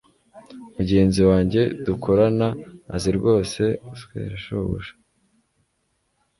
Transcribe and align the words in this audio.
mugenzi 0.75 1.21
wanjye 1.29 1.61
dukorana 1.85 2.47
azi 2.95 3.09
rwose 3.17 3.61
guswera 3.87 4.35
shobuja 4.43 4.93